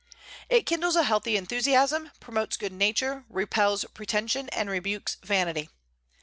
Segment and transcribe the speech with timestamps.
[0.49, 5.69] It kindles a healthy enthusiasm, promotes good nature, repels pretension, and rebukes vanity.